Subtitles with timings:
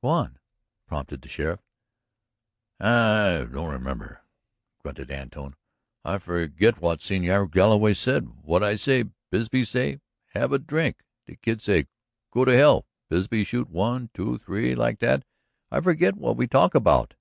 [0.00, 0.38] "Go on,"
[0.86, 1.60] prompted the sheriff.
[2.80, 4.22] "I don't remember,"
[4.78, 5.54] grunted Antone.
[6.02, 9.04] "I forget what Señor Galloway say, what I say.
[9.30, 11.88] Bisbee say: 'Have a drink.' The Kid say:
[12.30, 15.26] 'Go to hell.' Bisbee shoot, one, two, three, like that.
[15.70, 17.12] I forget what we talk about."